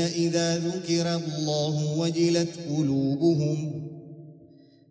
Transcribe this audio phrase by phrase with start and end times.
[0.00, 3.90] الذين إذا ذكر الله وجلت قلوبهم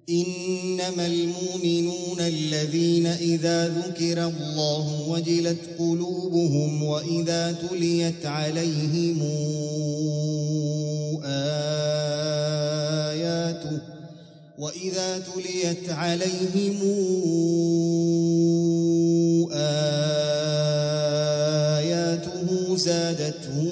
[0.10, 9.22] إنما المؤمنون الذين إذا ذكر الله وجلت قلوبهم وإذا تليت عليهم
[11.24, 12.20] آياته
[14.60, 16.80] وإذا تليت عليهم
[19.54, 20.50] آياته
[22.76, 23.72] زادتهم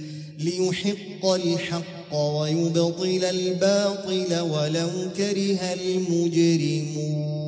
[0.43, 7.41] ليحق الحق ويبطل الباطل ولو كره المجرمون.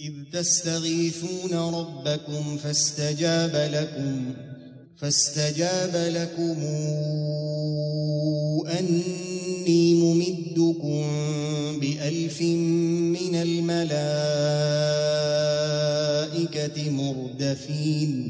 [0.00, 4.34] إذ تستغيثون ربكم فاستجاب لكم
[4.96, 6.56] فاستجاب لكم
[8.78, 11.02] أني ممدكم
[11.80, 14.10] بألف من الملائكة
[16.90, 18.29] مردفين.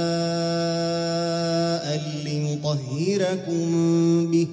[2.71, 4.47] ليطهركم به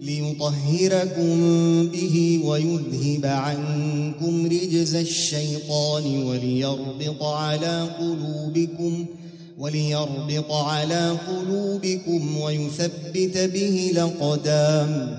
[0.00, 1.36] ليطهركم
[1.86, 9.04] به ويذهب عنكم رجز الشيطان وليربط على قلوبكم
[9.58, 15.18] وليربط على قلوبكم ويثبت به الأقدام.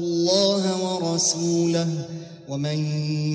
[0.00, 1.88] الله ورسوله
[2.48, 2.78] ومن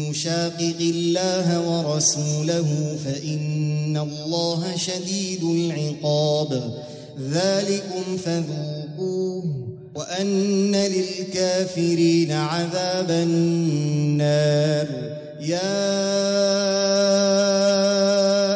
[0.10, 2.70] يشاقق الله ورسوله
[3.06, 6.52] فإن الله شديد العقاب.
[7.32, 9.44] ذلكم فذوقوه
[9.96, 14.88] وأن للكافرين عذاب النار.
[15.42, 15.96] يا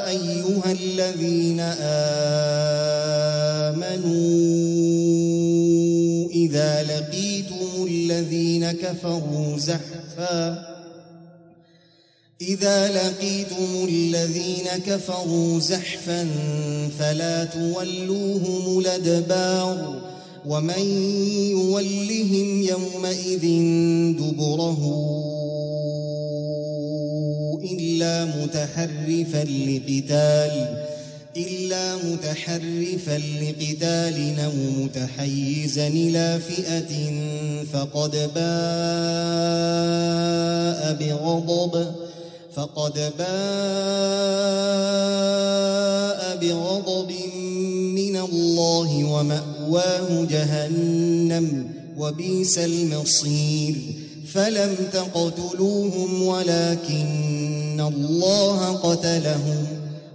[0.10, 1.60] أيها الذين
[3.70, 4.30] آمنوا
[6.30, 7.29] إذا لقيتم
[8.10, 10.70] الذين كفروا زحفاً.
[12.42, 16.28] إذا لقيتم الذين كفروا زحفا
[17.00, 20.02] فلا تولوهم الأدبار
[20.46, 20.80] ومن
[21.52, 23.46] يولهم يومئذ
[24.18, 24.82] دبره
[27.72, 30.54] إلا متحرفا لقتال
[31.38, 37.14] إلا متحرفا لقتال أو متحيزا إلى فئة
[37.74, 38.40] فقد باء
[40.94, 41.92] بغضب
[42.56, 43.30] فقد باء
[46.42, 47.12] بغضب
[47.96, 53.76] من الله ومأواه جهنم وبئس المصير.
[54.34, 59.79] فلم تقتلوهم ولكن الله قتلهم.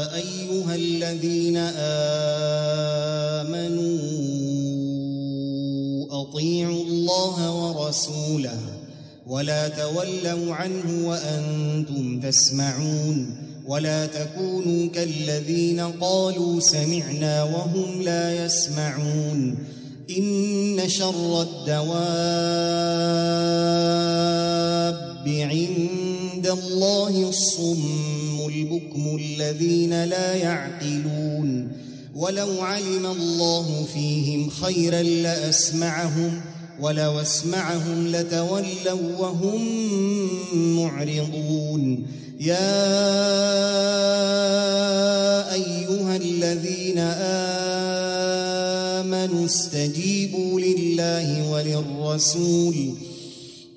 [0.00, 1.56] يا أيها الذين
[3.46, 3.98] آمنوا
[6.22, 8.58] أطيعوا الله ورسوله
[9.26, 19.58] ولا تولوا عنه وأنتم تسمعون ولا تكونوا كالذين قالوا سمعنا وهم لا يسمعون
[20.18, 21.90] إن شر الدواب
[25.28, 25.99] عند
[26.50, 31.72] الله الصم البكم الذين لا يعقلون.
[32.14, 36.40] ولو علم الله فيهم خيرا لأسمعهم
[36.80, 39.60] ولو أسمعهم لتولوا وهم
[40.76, 42.06] معرضون.
[42.40, 42.74] يا
[45.54, 46.98] أيها الذين
[48.98, 52.94] آمنوا استجيبوا لله وللرسول.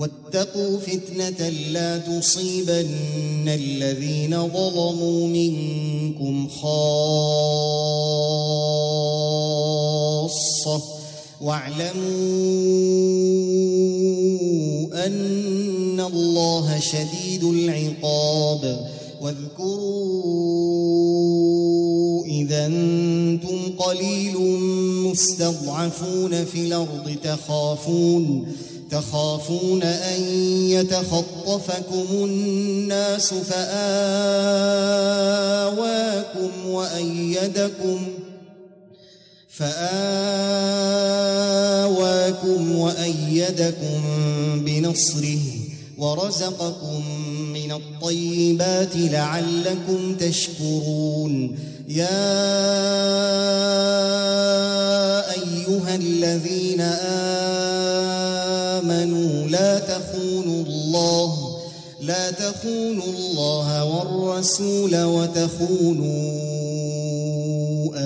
[0.00, 6.70] واتقوا فتنة لا تصيبن الذين ظلموا منكم خاصة.
[11.40, 11.96] واعلموا
[15.06, 18.90] أن الله شديد العقاب.
[19.22, 20.16] واذكروا
[22.26, 24.38] إذا أنتم قليل
[25.10, 28.46] مستضعفون في الأرض تخافون.
[28.90, 30.22] تخافون أن
[30.68, 33.70] يتخطفكم الناس فآواكم
[36.66, 38.08] وأيدكم
[39.48, 40.20] فآواكم
[42.76, 44.00] وأيدكم
[44.64, 45.40] بنصره
[45.98, 47.04] ورزقكم
[47.52, 51.58] من الطيبات لعلكم تشكرون.
[51.88, 52.10] يا
[55.70, 56.80] أيها الذين
[58.80, 61.56] آمنوا لا تخونوا الله
[62.00, 66.08] لا تخونوا الله والرسول وتخونوا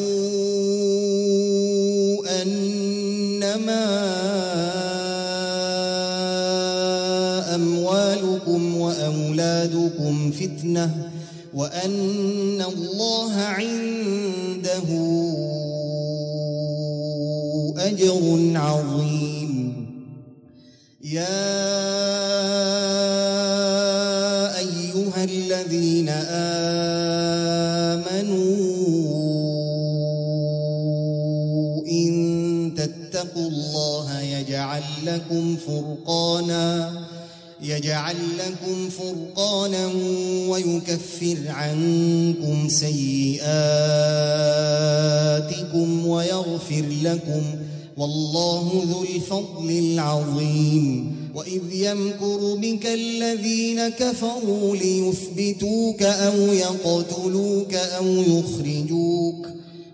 [2.41, 3.85] أنما
[7.55, 11.04] أموالكم وأولادكم فتنة.
[11.55, 14.89] وأن الله عنده
[17.77, 19.55] أجر عظيم.
[21.03, 21.37] يا
[24.57, 26.09] أيها الذين
[27.99, 28.35] آمنوا
[31.87, 32.13] إن
[32.77, 37.04] تتقوا الله يجعل لكم فرقانا
[37.61, 39.91] يجعل لكم فرقانا
[40.47, 43.45] ويكفر عنكم سيئاتكم
[46.07, 47.41] ويغفر لكم
[47.97, 51.15] والله ذو الفضل العظيم.
[51.35, 59.47] وإذ يمكر بك الذين كفروا ليثبتوك أو يقتلوك أو يخرجوك.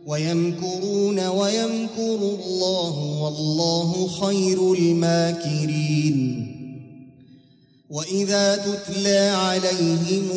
[0.08, 6.61] ويمكرون ويمكر الله والله خير الماكرين.
[7.92, 10.32] وإذا تتلى عليهم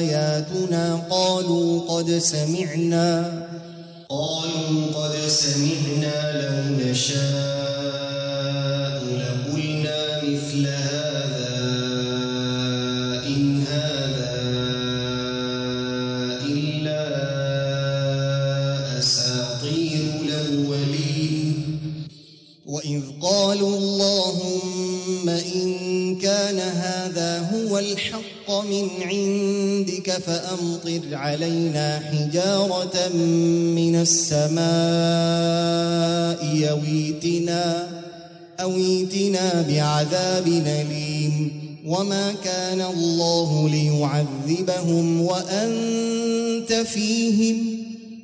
[0.00, 3.46] آياتنا قالوا قد سمعنا
[4.08, 7.39] قالوا قد سمعنا لو نشاء
[28.70, 33.08] من عندك فأمطر علينا حجارة
[33.76, 34.60] من السماء
[36.56, 37.88] يويتنا
[38.60, 41.52] أويتنا بعذاب أليم
[41.86, 47.80] وما كان الله ليعذبهم وأنت فيهم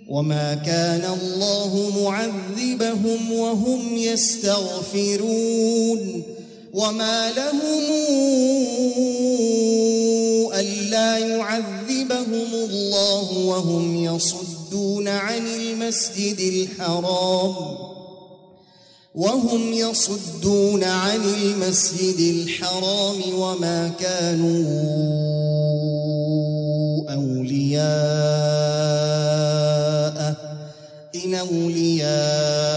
[0.08, 5.56] وما كان الله معذبهم وهم يستغفرون
[6.76, 7.82] وما لهم
[10.54, 17.54] ألا يعذبهم الله وهم يصدون عن المسجد الحرام
[19.14, 24.64] وهم يصدون عن المسجد الحرام وما كانوا
[27.14, 27.86] أولياء
[31.24, 32.76] إن أولياؤه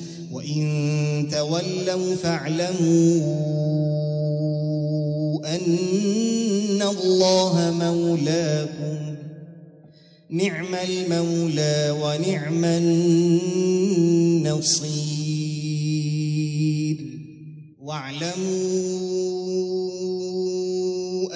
[0.41, 3.21] وإن تولوا فاعلموا
[5.55, 9.15] أن الله مولاكم.
[10.29, 12.97] نعم المولى ونعم النصير.
[17.81, 18.81] واعلموا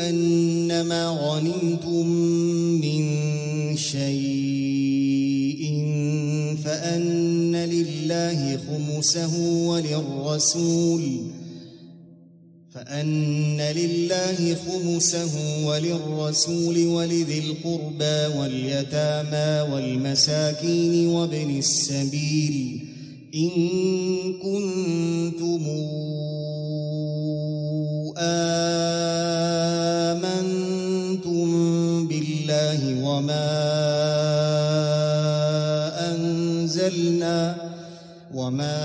[0.09, 1.94] أنما غنمتم
[8.95, 11.01] خمسه وللرسول
[12.73, 22.79] فأن لله خمسه وللرسول ولذي القربى واليتامى والمساكين وابن السبيل
[23.35, 23.49] إن
[24.33, 25.63] كنتم
[38.45, 38.77] وما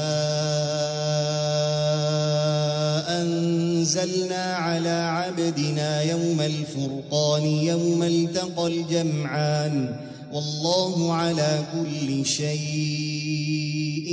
[3.22, 9.96] أنزلنا على عبدنا يوم الفرقان يوم التقى الجمعان
[10.32, 14.08] والله على كل شيء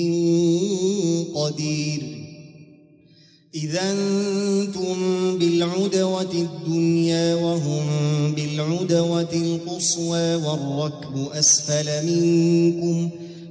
[1.35, 2.01] قدير.
[3.55, 4.97] إذا أنتم
[5.37, 7.85] بالعدوة الدنيا وهم
[8.35, 13.26] بالعدوة القصوى والركب أسفل منكم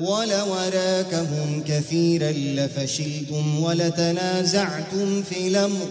[0.00, 5.86] ولوراكهم كثيرا لفشلتم ولتنازعتم في الأمر.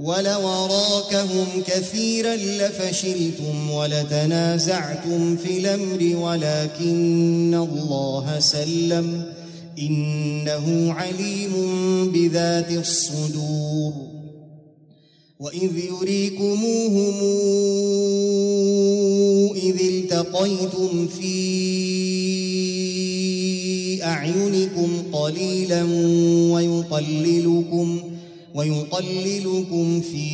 [0.00, 9.32] ولوراكهم كثيرا لفشلتم ولتنازعتم في الأمر ولكن الله سلم.
[9.78, 11.52] إنه عليم
[12.12, 13.92] بذات الصدور.
[15.40, 17.14] وإذ يريكموهم
[19.56, 21.34] إذ التقيتم في
[24.24, 25.82] أعينكم قليلا
[26.52, 28.00] ويقللكم
[28.54, 30.24] ويقللكم في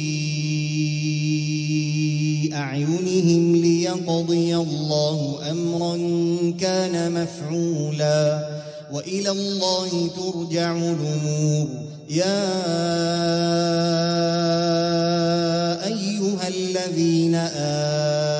[2.54, 5.97] أعينهم ليقضي الله أمرا
[6.61, 8.49] كان مفعولا.
[8.92, 11.68] وإلى الله ترجع الأمور.
[12.11, 12.50] يا
[15.87, 18.39] أيها الذين آمنوا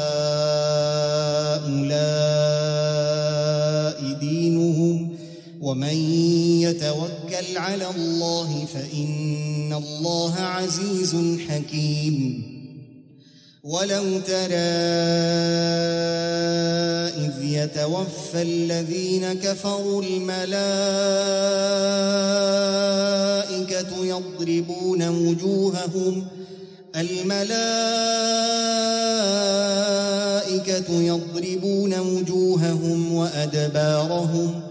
[7.71, 11.15] على الله فإن الله عزيز
[11.49, 12.43] حكيم.
[13.63, 14.55] ولو ترى
[17.25, 20.45] إذ يتوفى الذين كفروا الملائكة
[24.05, 26.27] يضربون وجوههم
[26.95, 27.51] الملائكة
[31.01, 34.70] يضربون وجوههم وأدبارهم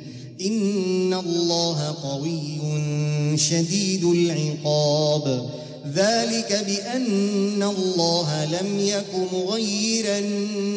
[0.45, 2.59] إن الله قوي
[3.37, 5.49] شديد العقاب
[5.93, 10.19] ذلك بأن الله لم يك مغيرا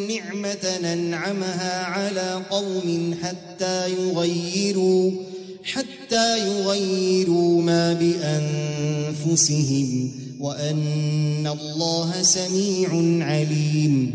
[0.09, 5.11] نعمة ننعمها على قوم حتى يغيروا
[5.65, 7.93] حتى يغيروا ما
[9.23, 12.89] بأنفسهم وأن الله سميع
[13.27, 14.15] عليم.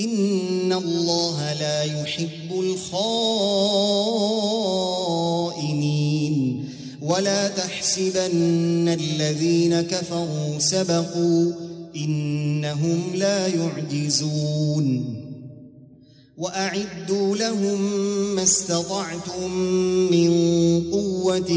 [0.00, 3.20] ان الله لا يحب الخائنين
[7.02, 11.52] ولا تحسبن الذين كفروا سبقوا
[11.96, 15.16] انهم لا يعجزون
[16.38, 17.80] واعدوا لهم
[18.34, 19.52] ما استطعتم
[20.10, 20.30] من
[20.92, 21.50] قوه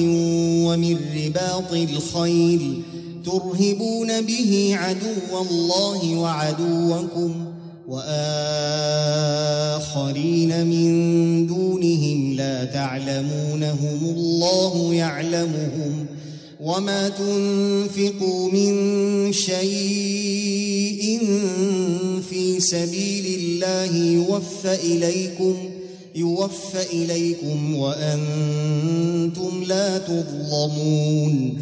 [0.68, 2.82] ومن رباط الخيل
[3.26, 7.53] ترهبون به عدو الله وعدوكم
[9.84, 16.06] وآخرين من دونهم لا تعلمونهم الله يعلمهم
[16.62, 18.74] وما تنفقوا من
[19.34, 21.20] شيء
[22.30, 25.56] في سبيل الله يوفى إليكم
[26.16, 31.62] يوفى إليكم وأنتم لا تظلمون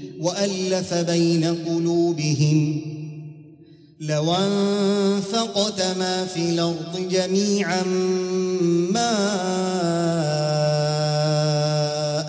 [0.21, 2.81] وألف بين قلوبهم
[3.99, 7.83] لو أنفقت ما في الأرض جميعا
[8.93, 9.11] ما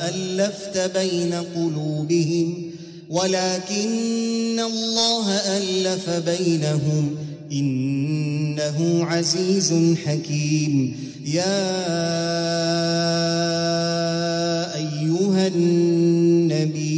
[0.09, 2.71] ألفت بين قلوبهم
[3.11, 7.17] ولكن الله ألف بينهم
[7.53, 9.75] إنه عزيز
[10.07, 10.97] حكيم.
[11.25, 11.73] يا
[14.75, 16.92] أيها النبي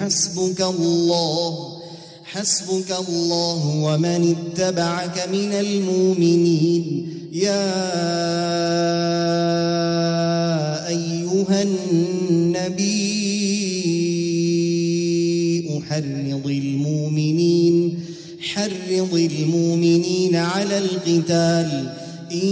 [0.00, 1.78] حسبك الله
[2.24, 7.08] حسبك الله ومن اتبعك من المؤمنين.
[7.32, 7.68] يا
[10.88, 13.02] أيها النبي
[15.88, 18.00] حرض المؤمنين
[18.40, 21.92] حرض المؤمنين على القتال.
[22.32, 22.48] إن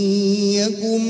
[0.52, 1.00] يكن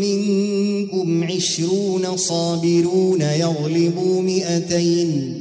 [0.00, 5.37] منكم عشرون صابرون يغلبوا مئتين.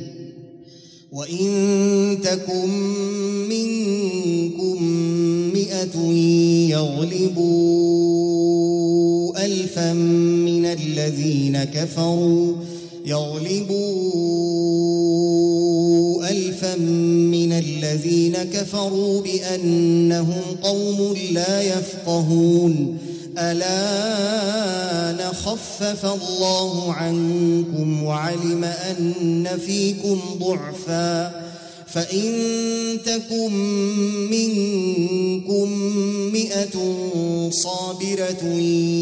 [1.18, 2.70] وإن تكن
[3.50, 4.84] منكم
[5.54, 5.98] مئة
[6.70, 8.26] يغلبوا
[9.46, 12.54] ألفا من الذين كفروا
[13.06, 13.78] يغلبوا
[16.30, 22.98] ألفا من الذين كفروا بأنهم قوم لا يفقهون.
[23.38, 31.42] ألا نخفف الله عنكم وعلم أن فيكم ضعفا
[31.88, 32.34] فإن
[33.06, 33.52] تكن
[34.30, 35.72] منكم
[36.34, 36.96] مئة
[37.50, 38.44] صابرة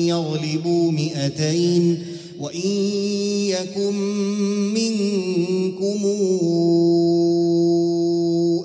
[0.08, 2.06] يغلبوا مئتين
[2.40, 2.70] وإن
[3.50, 3.96] يكن
[4.74, 6.06] منكم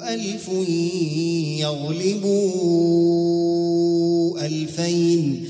[0.08, 0.48] ألف
[1.60, 2.80] يغلبوا
[4.46, 5.49] ألفين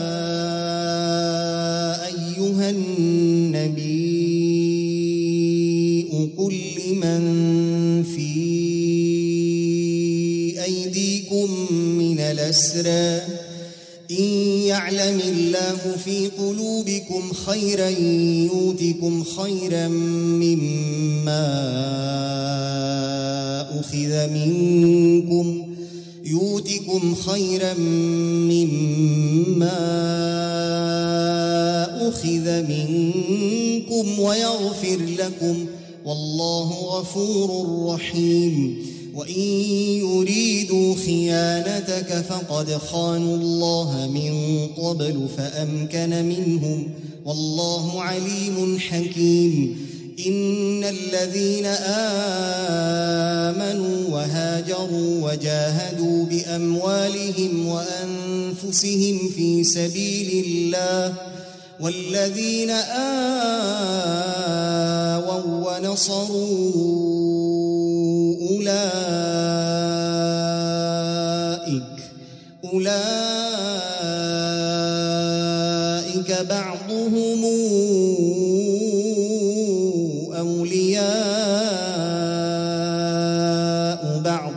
[12.51, 13.21] من الأسرى
[14.11, 14.23] إن
[14.67, 21.47] يعلم الله في قلوبكم خيرا يؤتكم خيرا مما
[23.79, 25.75] أخذ منكم
[26.25, 27.73] يؤتكم خيرا
[28.51, 29.77] مما
[32.09, 35.65] أخذ منكم ويغفر لكم.
[36.05, 37.49] والله غفور
[37.93, 38.90] رحيم.
[39.15, 39.41] وإن
[40.01, 46.87] يريدوا خيانتك فقد خانوا الله من قبل فأمكن منهم
[47.25, 49.77] والله عليم حكيم.
[50.27, 51.65] إن الذين
[53.55, 61.13] آمنوا وهاجروا وجاهدوا بأموالهم وأنفسهم في سبيل الله
[61.79, 63.31] والذين آووا
[65.79, 67.70] ونصروا
[68.61, 69.41] أولئك
[72.73, 73.01] أولئك
[76.49, 77.41] بعضهم
[80.37, 81.01] أولياء
[84.25, 84.53] بعض.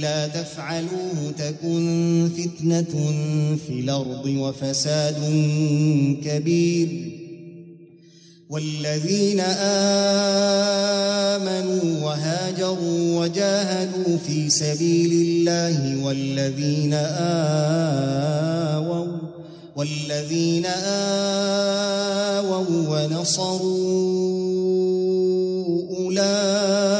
[0.00, 3.12] إلا تفعلوه تكن فتنة
[3.66, 5.16] في الأرض وفساد
[6.24, 6.88] كبير.
[8.50, 9.40] والذين
[11.40, 16.94] آمنوا وهاجروا وجاهدوا في سبيل الله والذين
[18.74, 19.06] آووا
[19.76, 20.66] والذين
[22.26, 24.20] آووا ونصروا
[25.98, 26.99] أولئك